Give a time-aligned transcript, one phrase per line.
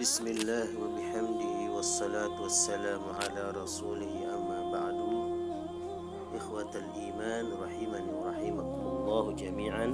[0.00, 4.98] بسم الله وبحمده والصلاة والسلام على رسوله أما بعد
[6.36, 9.88] إخوة الإيمان رحمني ورحمكم الله جميعا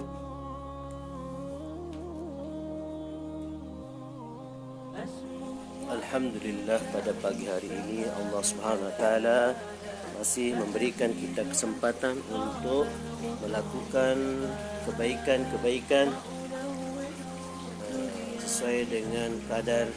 [5.88, 9.56] Alhamdulillah pada pagi hari ini Allah Subhanahu wa taala
[10.20, 12.90] masih memberikan kita kesempatan untuk
[13.40, 14.16] melakukan
[14.84, 16.41] kebaikan-kebaikan eh,
[18.63, 19.91] sesuai dengan kadar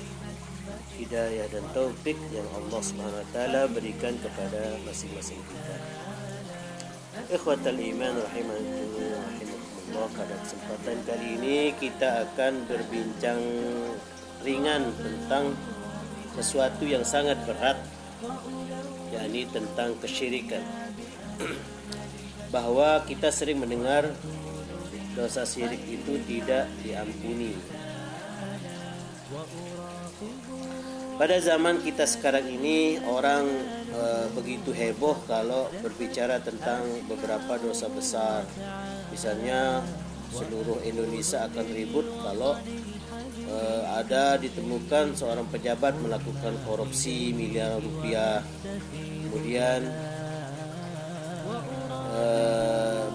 [0.99, 5.77] hidayah dan taufik yang Allah Subhanahu wa taala berikan kepada masing-masing kita.
[7.31, 10.11] Ikhwatal iman rahimakumullah.
[10.19, 13.39] Pada kesempatan kali ini kita akan berbincang
[14.43, 15.55] ringan tentang
[16.35, 17.79] sesuatu yang sangat berat
[19.15, 20.67] yakni tentang kesyirikan.
[22.55, 24.11] Bahwa kita sering mendengar
[25.15, 27.55] dosa syirik itu tidak diampuni
[31.19, 33.43] pada zaman kita sekarang ini orang
[33.91, 34.03] e,
[34.37, 38.47] begitu heboh kalau berbicara tentang beberapa dosa besar.
[39.11, 39.83] Misalnya
[40.31, 42.59] seluruh Indonesia akan ribut kalau
[43.49, 48.43] uh, ada ditemukan seorang pejabat melakukan korupsi miliar rupiah.
[49.31, 49.81] Kemudian
[52.13, 53.07] uh,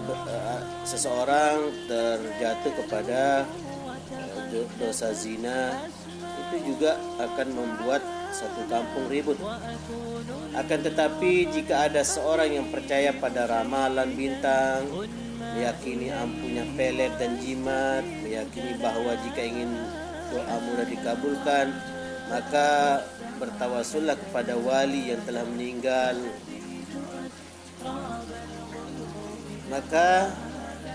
[0.82, 3.46] seseorang terjatuh kepada
[4.76, 5.88] dosa zina
[6.52, 9.40] itu juga akan membuat satu kampung ribut.
[10.52, 14.84] Akan tetapi jika ada seorang yang percaya pada ramalan bintang,
[15.56, 19.72] meyakini ampunya pelet dan jimat, meyakini bahwa jika ingin
[20.32, 21.66] doa mudah dikabulkan
[22.32, 22.68] maka
[23.36, 26.16] bertawasullah kepada wali yang telah meninggal
[29.68, 30.32] maka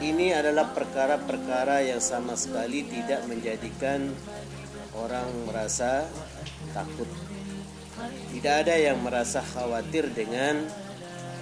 [0.02, 4.10] ini adalah perkara-perkara yang sama sekali tidak menjadikan
[5.00, 6.06] orang merasa
[6.74, 7.10] takut
[8.34, 10.66] tidak ada yang merasa khawatir dengan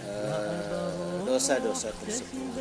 [0.08, 2.52] eh, dosa-dosa uh, tersebut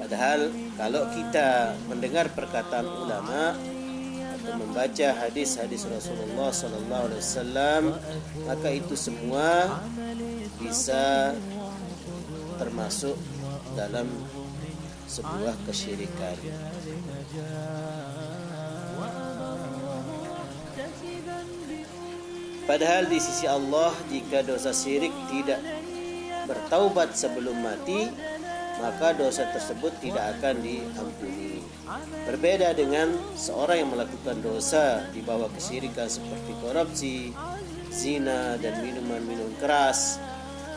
[0.00, 0.48] padahal
[0.80, 3.52] kalau kita mendengar perkataan ulama
[4.42, 7.82] atau membaca hadis-hadis Rasulullah sallallahu alaihi wasallam
[8.48, 9.78] maka itu semua
[10.58, 11.36] bisa
[12.58, 13.18] termasuk
[13.76, 14.06] dalam
[15.12, 16.36] sebuah kesyirikan.
[22.62, 25.60] Padahal di sisi Allah jika dosa syirik tidak
[26.46, 28.08] bertaubat sebelum mati
[28.82, 31.62] maka dosa tersebut tidak akan diampuni.
[32.26, 37.30] Berbeda dengan seorang yang melakukan dosa di bawah kesyirikan seperti korupsi,
[37.92, 40.18] zina dan minuman-minuman keras,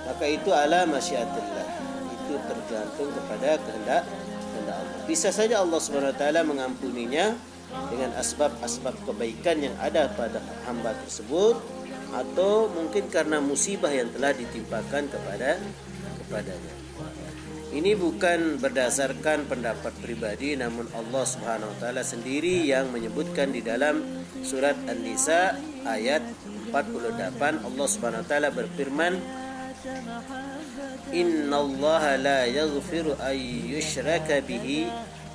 [0.06, 1.67] maka itu ala masyiatillah.
[2.13, 4.03] Itu tergantung kepada kehendak
[4.53, 5.00] kehendak Allah.
[5.09, 7.33] Bisa saja Allah Subhanahu wa taala mengampuninya
[7.91, 11.59] dengan asbab-asbab kebaikan yang ada pada hamba tersebut
[12.15, 15.59] atau mungkin karena musibah yang telah ditimpakan kepada
[16.23, 16.73] kepadanya.
[17.75, 23.99] Ini bukan berdasarkan pendapat pribadi namun Allah Subhanahu wa taala sendiri yang menyebutkan di dalam
[24.47, 26.23] surat An-Nisa ayat
[26.71, 29.19] 48 Allah Subhanahu wa taala berfirman
[31.11, 33.37] Innallaha la yaghfiru ay
[33.75, 34.87] yushraka bihi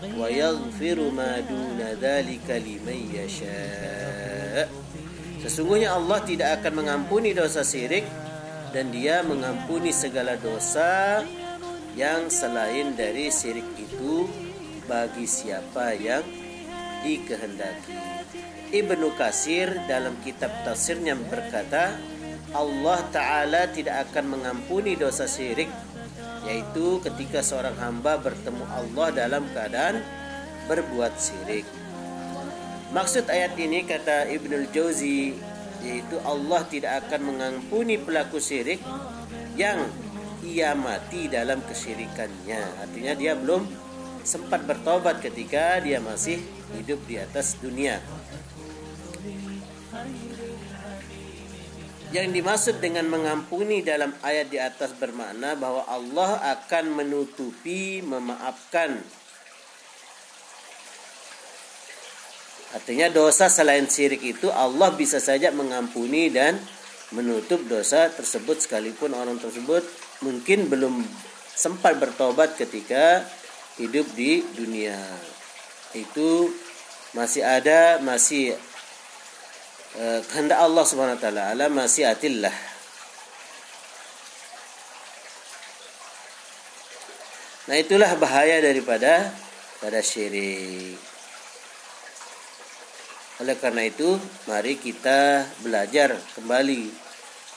[0.08, 3.60] yaghfiru ma duna dzalika liman yasha.
[5.40, 8.04] Sesungguhnya Allah tidak akan mengampuni dosa syirik
[8.72, 11.24] dan dia mengampuni segala dosa
[11.96, 14.28] yang selain dari syirik itu
[14.84, 16.24] bagi siapa yang
[17.04, 17.96] dikehendaki.
[18.70, 21.98] Ibnu Kasir dalam kitab tafsirnya berkata,
[22.54, 25.70] Allah Ta'ala tidak akan mengampuni dosa syirik
[26.50, 30.02] yaitu ketika seorang hamba bertemu Allah dalam keadaan
[30.66, 31.62] berbuat syirik.
[32.90, 35.38] Maksud ayat ini kata Ibnu Jauzi
[35.86, 38.82] yaitu Allah tidak akan mengampuni pelaku syirik
[39.54, 39.78] yang
[40.42, 42.82] ia mati dalam kesyirikannya.
[42.82, 43.62] Artinya dia belum
[44.26, 46.42] sempat bertobat ketika dia masih
[46.74, 48.02] hidup di atas dunia.
[52.10, 58.98] Yang dimaksud dengan mengampuni dalam ayat di atas bermakna bahwa Allah akan menutupi, memaafkan.
[62.74, 66.58] Artinya dosa selain syirik itu Allah bisa saja mengampuni dan
[67.14, 69.82] menutup dosa tersebut sekalipun orang tersebut
[70.22, 71.02] mungkin belum
[71.54, 73.22] sempat bertobat ketika
[73.78, 74.98] hidup di dunia.
[75.94, 76.50] Itu
[77.14, 78.54] masih ada masih
[79.98, 82.56] kehendak Allah Subhanahu wa taala ala masyiatillah.
[87.70, 89.30] Nah itulah bahaya daripada
[89.78, 90.98] pada syirik.
[93.40, 96.92] Oleh karena itu, mari kita belajar kembali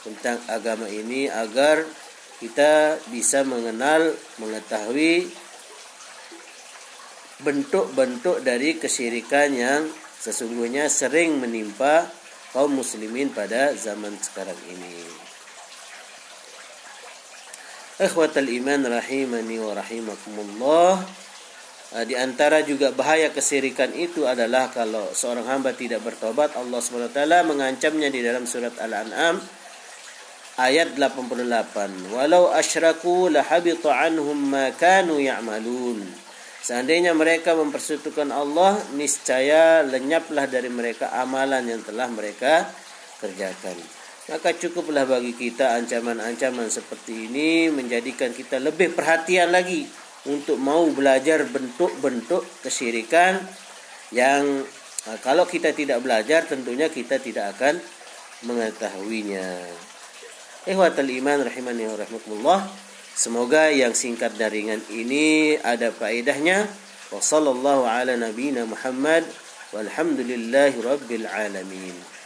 [0.07, 1.83] tentang agama ini agar
[2.39, 5.27] kita bisa mengenal, mengetahui
[7.43, 9.81] bentuk-bentuk dari kesyirikan yang
[10.23, 12.07] sesungguhnya sering menimpa
[12.53, 14.95] kaum muslimin pada zaman sekarang ini.
[17.97, 21.01] Ikhwatal iman rahimani wa rahimakumullah.
[21.93, 27.21] Ah, di antara juga bahaya kesirikan itu adalah kalau seorang hamba tidak bertobat Allah SWT
[27.45, 29.37] mengancamnya di dalam surat Al-An'am
[30.57, 36.22] ayat 88 walau asyraku lahabita anhum ma kanu ya'malun
[36.63, 42.65] seandainya mereka mempersekutukan Allah niscaya lenyaplah dari mereka amalan yang telah mereka
[43.19, 43.75] kerjakan
[44.31, 49.83] maka cukuplah bagi kita ancaman-ancaman seperti ini menjadikan kita lebih perhatian lagi
[50.23, 53.43] untuk mau belajar bentuk-bentuk kesyirikan
[54.15, 54.63] yang
[55.11, 57.83] uh, kalau kita tidak belajar tentunya kita tidak akan
[58.47, 59.67] mengetahuinya.
[60.63, 62.59] Ikhwatal iman rahimani wa rahmatullah.
[63.13, 66.65] Semoga yang singkat dari ringan ini ada faedahnya.
[67.13, 69.21] Wa sallallahu ala nabiyina Muhammad
[69.69, 72.22] walhamdulillahi rabbil alamin.